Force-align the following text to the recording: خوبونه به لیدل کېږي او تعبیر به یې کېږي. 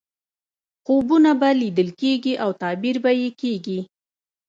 خوبونه 0.83 1.31
به 1.39 1.49
لیدل 1.61 1.89
کېږي 2.01 2.33
او 2.43 2.49
تعبیر 2.61 2.95
به 3.03 3.11
یې 3.21 3.29
کېږي. 3.41 3.79